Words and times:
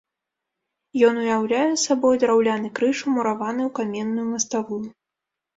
Ён 1.09 1.19
уяўляе 1.23 1.67
сабой 1.83 2.17
драўляны 2.23 2.71
крыж 2.79 2.97
умураваны 3.11 3.61
ў 3.69 3.71
каменную 3.81 4.27
маставую. 4.35 4.83